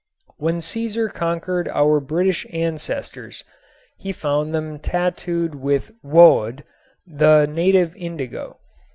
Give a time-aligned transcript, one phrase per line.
[0.37, 3.43] When Caesar conquered our British ancestors
[3.99, 6.63] he found them tattooed with woad,
[7.05, 8.57] the native indigo.